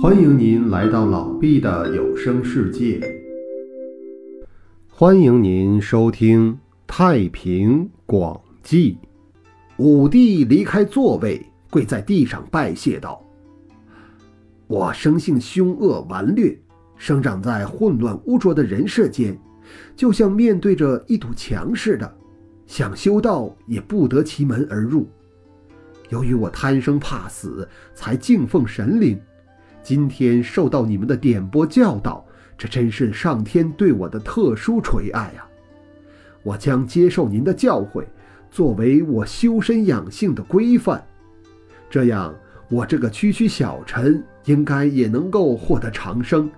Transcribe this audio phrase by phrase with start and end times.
[0.00, 3.00] 欢迎您来到老毕的有声世界。
[4.88, 6.52] 欢迎您收听
[6.86, 8.92] 《太平广记》。
[9.78, 13.20] 武帝离开座位，跪在地上拜谢道
[14.68, 16.56] ：“我生性凶恶顽劣，
[16.96, 19.36] 生长在混乱污浊的人世间，
[19.96, 22.16] 就像面对着一堵墙似的，
[22.66, 25.08] 想修道也不得其门而入。
[26.08, 29.18] 由于我贪生怕死，才敬奉神灵。”
[29.88, 32.22] 今天受到你们的点拨教导，
[32.58, 35.48] 这真是上天对我的特殊垂爱啊！
[36.42, 38.04] 我将接受您的教诲，
[38.50, 41.02] 作为我修身养性的规范。
[41.88, 42.34] 这样，
[42.68, 46.50] 我这个区区小臣应该也能够获得长生。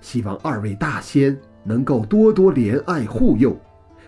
[0.00, 3.56] 希望二位大仙能够多多怜爱护佑，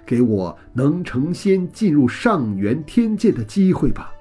[0.05, 4.13] 给我能成仙进入上元天界的机会吧。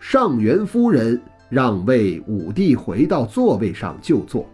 [0.00, 1.22] 上元夫人。
[1.48, 4.48] 让位武帝回到座位上就坐。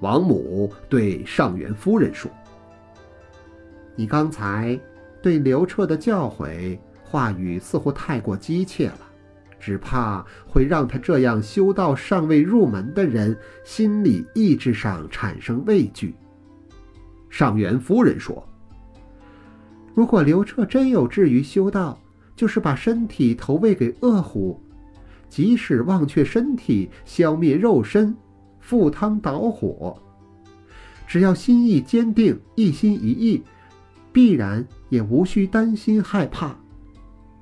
[0.00, 2.30] 王母对上元夫人说
[3.96, 4.78] ：“你刚才
[5.22, 9.00] 对刘彻的教诲话语似乎太过激切了，
[9.58, 16.14] 只怕会让他这样修道尚未入门的人心理意志上产生畏惧。”
[17.30, 18.46] 上元夫人说
[19.94, 21.98] ：“如果刘彻真有志于修道，
[22.36, 24.60] 就是把身体投喂给恶虎。”
[25.34, 28.14] 即使忘却身体，消灭肉身，
[28.60, 30.00] 赴汤蹈火，
[31.08, 33.42] 只要心意坚定，一心一意，
[34.12, 36.56] 必然也无需担心害怕。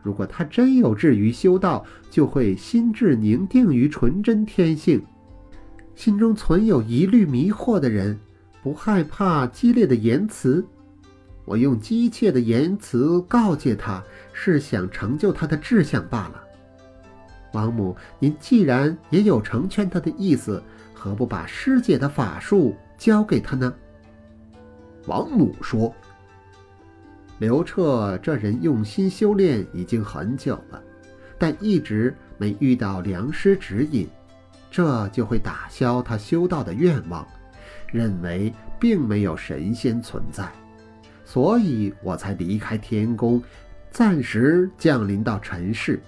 [0.02, 5.02] 如果他真有志于修道，就会心智凝定于纯真天性。
[5.94, 8.18] 心中存有疑虑迷惑的人，
[8.62, 10.66] 不害怕激烈的言辞。
[11.44, 16.42] 我用机切的言辞告诫他，是想成就他的志向罢了。
[17.53, 20.62] 王母，您既然也有成全他的意思，
[20.95, 23.72] 何不把师姐的法术交给他呢？
[25.06, 25.92] 王母说
[27.39, 30.80] ：“刘彻这人用心修炼已经很久了，
[31.39, 34.08] 但一直没遇到良师指引，
[34.70, 37.27] 这就会打消他修道的愿望，
[37.91, 40.48] 认为并没有神仙存在，
[41.24, 43.42] 所以我才离开天宫，
[43.91, 46.01] 暂时降临到尘世。”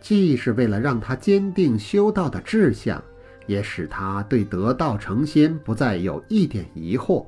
[0.00, 3.02] 既是为了让他坚定修道的志向，
[3.46, 7.26] 也使他对得道成仙不再有一点疑惑。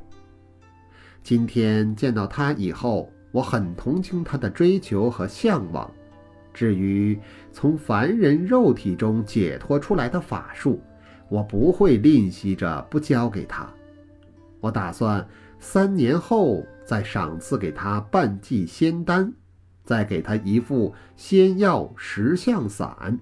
[1.22, 5.90] 今天见到他以后，我很同情他的追求和向往。
[6.52, 7.18] 至于
[7.52, 10.82] 从凡人肉体中解脱出来的法术，
[11.28, 13.68] 我不会吝惜着不交给他。
[14.60, 15.26] 我打算
[15.58, 19.32] 三年后再赏赐给他半剂仙丹。
[19.84, 23.18] 再给他一副仙药十象散，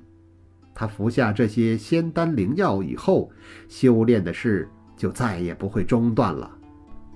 [0.74, 3.30] 他服下这些仙丹灵药以后，
[3.69, 6.50] 修炼的事就再也不会中断了。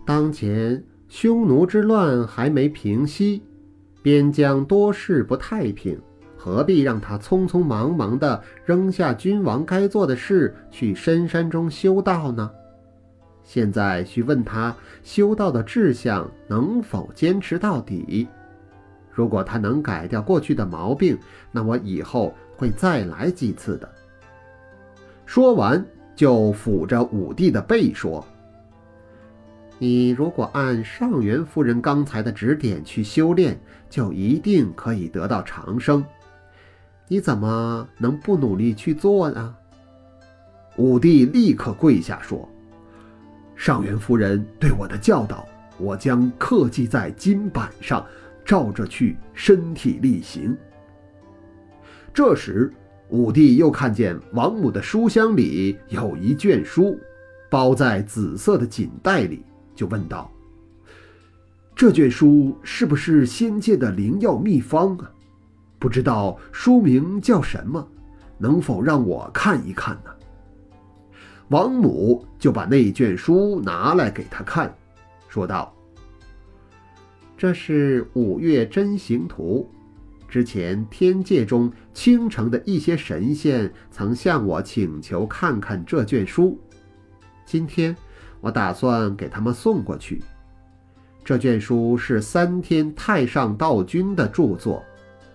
[0.07, 3.43] 当前匈奴之乱还没平息，
[4.03, 6.01] 边疆多事不太平，
[6.37, 12.51] 何必让他匆匆忙忙地扔下君王该做的事，去深山中修道呢？
[13.45, 18.27] 现在需问他修道的志向能否坚持到底。
[19.13, 21.19] 如果他能改掉过去的毛病，
[21.51, 23.89] 那我以后会再来几次的。
[25.27, 25.85] 说完，
[26.17, 28.25] 就抚着武帝的背说
[29.79, 33.59] ：“你如果按上元夫人刚才的指点去修炼，
[33.91, 36.03] 就一定可以得到长生。
[37.07, 39.55] 你怎么能不努力去做呢？”
[40.79, 42.49] 武帝立刻跪下说
[43.55, 45.47] ：“上元夫人对我的教导，
[45.79, 48.03] 我将刻记在金板上。”
[48.45, 50.57] 照着去，身体力行。
[52.13, 52.73] 这时，
[53.09, 56.99] 武帝又看见王母的书箱里有一卷书，
[57.51, 59.45] 包在紫色的锦袋里，
[59.75, 60.31] 就问道
[61.75, 65.11] ：“这卷书是不是仙界的灵药秘方啊？
[65.79, 67.87] 不知道书名叫什么，
[68.39, 70.11] 能否让我看一看呢？”
[71.49, 74.75] 王母就把那卷书拿来给他看，
[75.29, 75.75] 说道。
[77.43, 79.69] 这是五岳真形图。
[80.29, 86.57] 之前天界中倾城的一些神仙曾向我请求看看这卷书，
[87.45, 87.97] 今天
[88.41, 90.23] 我打算给他们送过去。
[91.25, 94.81] 这卷书是三天太上道君的著作，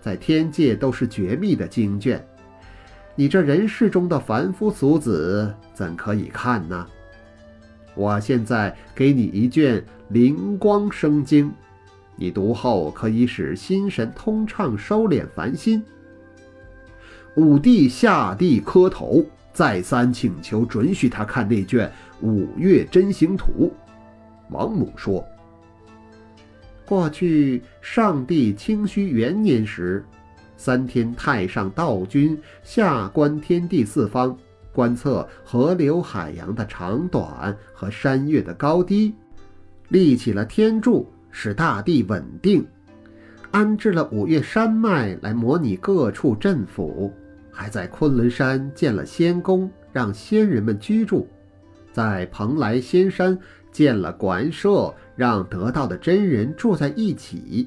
[0.00, 2.26] 在天界都是绝密的经卷，
[3.16, 6.86] 你这人世中的凡夫俗子怎可以看呢？
[7.94, 9.78] 我现在给你一卷
[10.08, 11.50] 《灵光生经》。
[12.20, 15.82] 你读后可以使心神通畅，收敛烦心。
[17.36, 23.72] 武帝下地磕头，再三请求准许他看那卷五岳真形图。
[24.50, 25.24] 王母说
[26.84, 30.04] ：“过去上帝清虚元年时，
[30.56, 34.36] 三天太上道君下观天地四方，
[34.72, 39.14] 观测河流海洋的长短和山岳的高低，
[39.90, 42.66] 立起了天柱，使大地稳定。”
[43.50, 47.10] 安置了五岳山脉来模拟各处镇府，
[47.50, 51.26] 还在昆仑山建了仙宫，让仙人们居住；
[51.90, 53.38] 在蓬莱仙山
[53.72, 57.66] 建了馆舍，让得道的真人住在一起。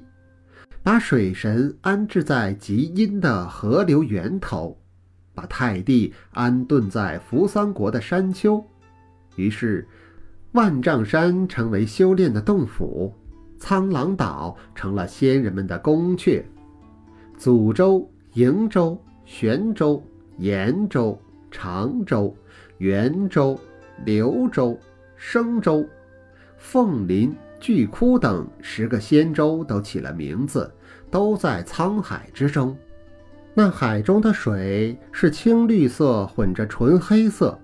[0.83, 4.77] 把水神安置在极阴的河流源头，
[5.33, 8.63] 把太帝安顿在扶桑国的山丘。
[9.35, 9.87] 于是，
[10.51, 13.11] 万丈山成为修炼的洞府。
[13.61, 16.43] 苍狼岛成了仙人们的宫阙，
[17.37, 20.03] 祖州、瀛州、玄州、
[20.39, 21.15] 延州、
[21.51, 22.35] 常州、
[22.79, 23.57] 元州、
[24.03, 24.75] 刘州、
[25.15, 25.87] 生州、
[26.57, 30.69] 凤林、巨窟等十个仙州都起了名字，
[31.11, 32.75] 都在沧海之中。
[33.53, 37.55] 那海中的水是青绿色混着纯黑色，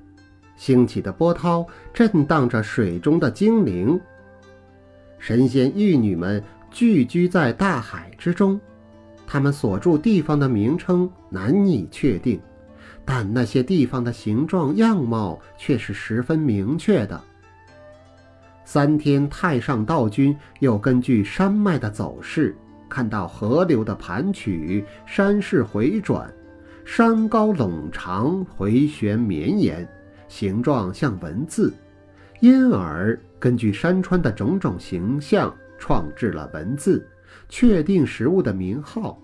[0.56, 4.00] 兴起的波涛震荡着水中的精灵。
[5.20, 8.60] 神仙玉女们聚居在大海之中，
[9.26, 12.40] 他们所住地方的名称难以确定，
[13.04, 17.20] 但那些地方的形状样貌却是十分明确的。
[18.64, 22.56] 三天太上道君又根据山脉的走势，
[22.90, 26.32] 看到河流的盘曲、山势回转、
[26.86, 29.88] 山高垄长、回旋绵延，
[30.28, 31.74] 形状像文字。
[32.40, 37.08] 因而，根据山川的种种形象，创制了文字，
[37.50, 39.20] 确定食物的名号。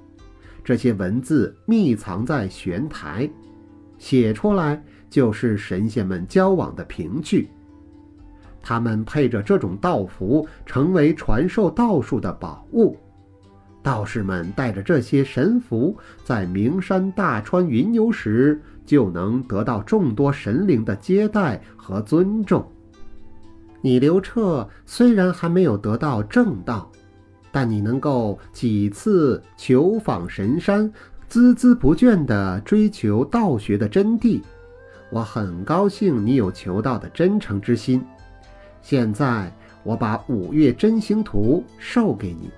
[0.64, 3.30] 这些文字密藏在玄台，
[4.00, 7.50] 写出来就是神仙们交往的凭据。
[8.62, 12.98] 他们配着这种道符，成为传授道术的宝物。
[13.84, 22.66] 道士们带着这些神符，在名山大川云游时，就能得到众多神灵的接待和尊重。
[23.86, 26.90] 你刘彻虽然还没有得到正道，
[27.52, 30.90] 但你能够几次求访神山，
[31.30, 34.42] 孜孜不倦地追求道学的真谛，
[35.10, 38.02] 我很高兴你有求道的真诚之心。
[38.82, 39.54] 现在
[39.84, 42.50] 我把五岳真形图授给你，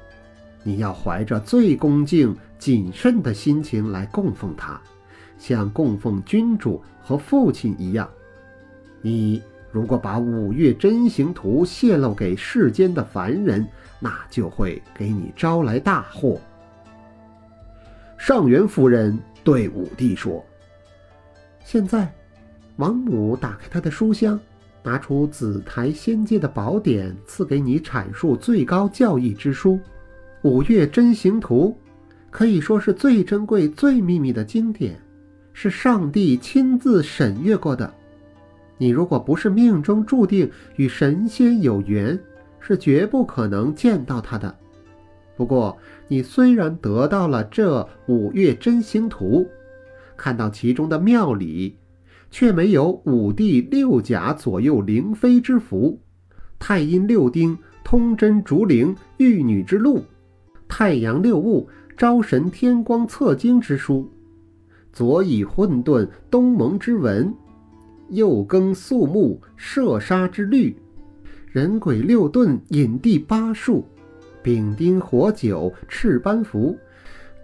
[0.61, 4.79] 你要怀着最恭敬谨慎的心情来供奉它，
[5.39, 8.07] 像供奉君主和父亲一样。
[9.01, 9.41] 你。
[9.75, 13.67] 如果把五岳真形图泄露给世间的凡人，
[13.99, 16.39] 那就会给你招来大祸。
[18.17, 20.41] 上元夫人对武帝说
[21.65, 22.09] ：“现在，
[22.77, 24.39] 王母打开她的书箱，
[24.81, 29.73] 拿出紫台仙界的宝典，赐给你阐述最高教义之书
[30.43, 31.77] 《五岳真形图》，
[32.31, 34.97] 可以说是最珍贵、最秘密的经典，
[35.51, 37.93] 是上帝亲自审阅过的。”
[38.77, 42.19] 你如果不是命中注定与神仙有缘，
[42.59, 44.53] 是绝不可能见到他的。
[45.37, 45.77] 不过，
[46.07, 49.45] 你虽然得到了这五岳真形图，
[50.17, 51.77] 看到其中的妙理，
[52.31, 55.99] 却没有五帝六甲左右灵飞之福，
[56.57, 60.03] 太阴六丁通真竹灵玉女之路，
[60.67, 64.09] 太阳六物招神天光测经之书，
[64.91, 67.33] 左以混沌东蒙之文。
[68.09, 70.75] 右更肃穆射杀之律，
[71.51, 73.85] 人鬼六遁引地八术，
[74.43, 76.77] 丙丁火九赤斑符，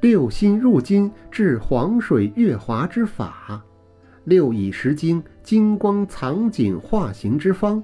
[0.01, 3.62] 六心入金治黄水月华之法，
[4.25, 7.84] 六乙十经金光藏景化形之方，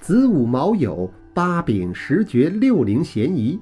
[0.00, 3.58] 子午卯酉八丙十绝六灵咸宜，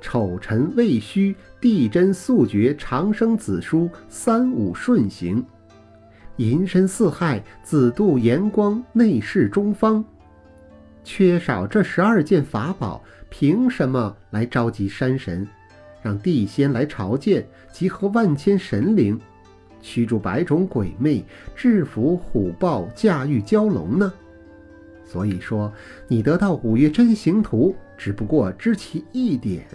[0.00, 5.44] 丑辰未戌地真速绝长生子书三五顺行。
[6.38, 10.04] 银身四害，紫度炎光，内视中方。
[11.02, 15.44] 缺少这十二件法宝，凭什么来召集山神，
[16.00, 19.18] 让地仙来朝见，集合万千神灵，
[19.82, 21.24] 驱逐百种鬼魅，
[21.56, 24.12] 制服虎豹，驾驭蛟龙呢？
[25.04, 25.72] 所以说，
[26.06, 29.66] 你得到五岳真形图，只不过知其一点，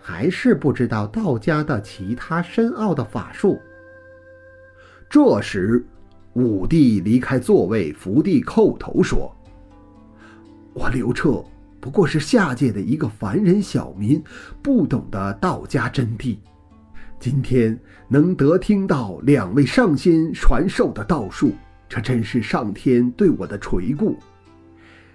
[0.00, 3.60] 还是不知道道家的其他深奥的法术。
[5.10, 5.84] 这时。
[6.34, 9.32] 武帝离开座位，伏地叩头说
[10.74, 11.44] ：“我刘彻
[11.80, 14.22] 不过是下界的一个凡人小民，
[14.60, 16.36] 不懂得道家真谛。
[17.20, 21.52] 今天能得听到两位上仙传授的道术，
[21.88, 24.16] 这真是上天对我的垂顾。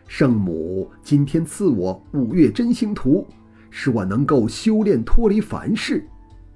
[0.07, 3.27] 圣母今天赐我五岳真星图，
[3.69, 6.07] 使我能够修炼脱离凡世。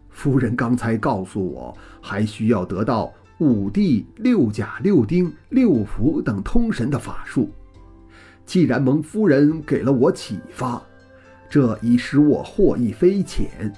[0.10, 7.50] 夫人刚才告诉我，还需要得到五帝六甲六丁六符等通神的法术。
[8.46, 10.82] 既然蒙夫人给了我启发，
[11.50, 13.74] 这已使我获益匪浅。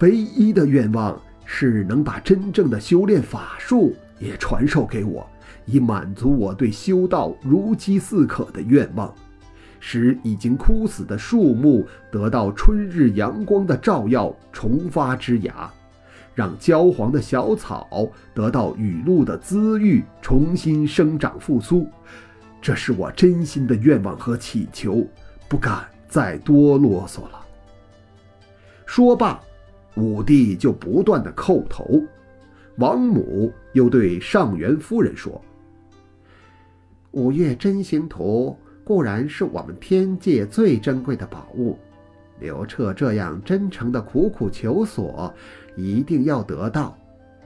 [0.00, 5.26] 唯一的愿望是能把真正的修炼法术也传授给我，
[5.64, 9.14] 以满足我对修道如饥似渴的愿望，
[9.78, 15.70] 使已经枯死的树木得到春日阳光的照耀，重发枝芽；
[16.40, 21.86] 让焦黄的小草得到雨露的滋育，重新生长复苏。
[22.62, 25.06] 这是我真心的愿望和祈求，
[25.50, 27.44] 不敢再多啰嗦了。
[28.86, 29.38] 说罢，
[29.96, 32.02] 武帝就不断的叩头。
[32.76, 35.38] 王母又对上元夫人说
[37.12, 41.78] ：“五岳真形图固然是我们天界最珍贵的宝物，
[42.38, 45.34] 刘彻这样真诚的苦苦求索，
[45.76, 46.96] 一定要得到，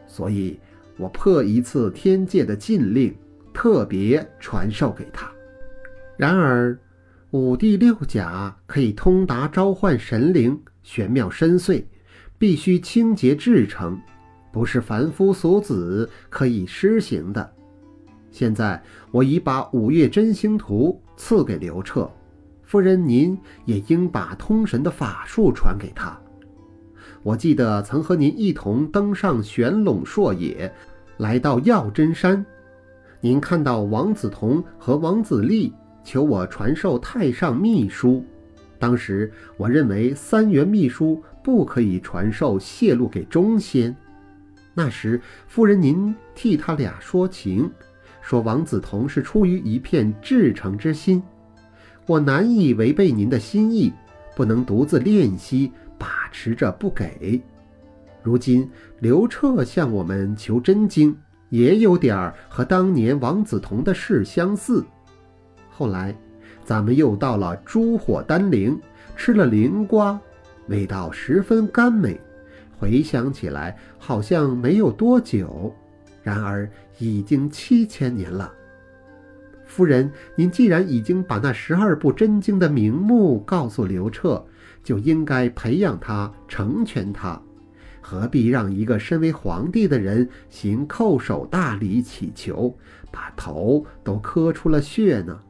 [0.07, 0.59] 所以
[0.97, 3.15] 我破一次天界的禁令。”
[3.55, 5.31] 特别传授给他。
[6.17, 6.77] 然而，
[7.31, 11.85] 五帝六甲可以通达召唤神灵，玄妙深邃，
[12.37, 13.97] 必须清洁至诚，
[14.53, 17.49] 不是凡夫俗子可以施行的。
[18.33, 22.11] 现在我已把五岳真星图赐给刘彻，
[22.65, 26.21] 夫人您也应把通神的法术传给他。
[27.25, 30.71] 我记得曾和您一同登上玄陇朔野，
[31.17, 32.45] 来到药真山。
[33.19, 35.73] 您看到王子彤和王子立
[36.05, 38.23] 求我传授太上秘书，
[38.79, 43.97] 当时我认为三元秘书不可以传授泄露给中仙。
[44.75, 47.71] 那时夫人您替他俩说情，
[48.21, 51.23] 说王子彤是出于一片至诚之心，
[52.05, 53.91] 我难以违背您的心意，
[54.37, 55.73] 不能独自练习
[56.35, 57.41] 持着不给。
[58.25, 61.17] 如今刘彻向我们求真经。
[61.51, 64.85] 也有点儿和当年王子同的事相似。
[65.71, 66.13] 后来，
[66.65, 68.77] 咱们又到了诸火丹陵，
[69.15, 70.19] 吃了灵瓜，
[70.67, 72.21] 味道十分甘美。
[72.77, 75.73] 回想起来，好像没有多久，
[76.25, 78.53] 然而已经七千年了。
[79.65, 84.45] 夫人，您既然已经把那十二部真经的名目告诉刘彻，
[84.85, 87.41] 就应该培养他，成全他。
[88.01, 92.77] 何必让一个身为皇帝的人行叩首大礼乞求，
[93.11, 95.41] 把头都磕出了血呢？